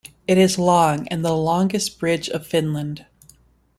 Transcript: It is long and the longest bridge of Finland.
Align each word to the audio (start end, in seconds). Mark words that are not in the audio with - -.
It 0.27 0.39
is 0.39 0.57
long 0.57 1.07
and 1.09 1.23
the 1.23 1.31
longest 1.37 1.99
bridge 1.99 2.27
of 2.27 2.47
Finland. 2.47 3.05